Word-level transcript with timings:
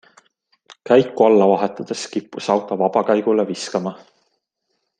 Käiku 0.89 1.25
alla 1.25 1.49
vahetades 1.51 2.05
kippus 2.15 2.49
auto 2.55 2.79
vabakäigule 2.81 3.47
viskama. 3.51 3.93